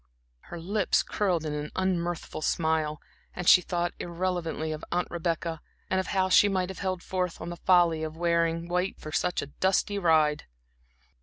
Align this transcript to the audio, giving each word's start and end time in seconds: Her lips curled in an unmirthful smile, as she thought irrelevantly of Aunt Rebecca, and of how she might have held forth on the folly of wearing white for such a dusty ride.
Her 0.49 0.59
lips 0.59 1.03
curled 1.03 1.45
in 1.45 1.53
an 1.53 1.71
unmirthful 1.75 2.41
smile, 2.41 2.99
as 3.35 3.47
she 3.47 3.61
thought 3.61 3.93
irrelevantly 3.99 4.71
of 4.71 4.83
Aunt 4.91 5.07
Rebecca, 5.11 5.61
and 5.91 5.99
of 5.99 6.07
how 6.07 6.27
she 6.27 6.49
might 6.49 6.69
have 6.69 6.79
held 6.79 7.03
forth 7.03 7.39
on 7.39 7.49
the 7.49 7.57
folly 7.57 8.01
of 8.01 8.17
wearing 8.17 8.67
white 8.67 8.99
for 8.99 9.11
such 9.11 9.43
a 9.43 9.53
dusty 9.61 9.99
ride. 9.99 10.45